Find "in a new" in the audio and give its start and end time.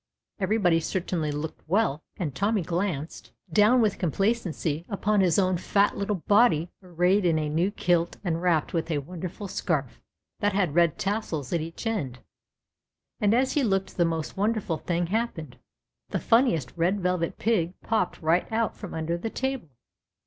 7.23-7.69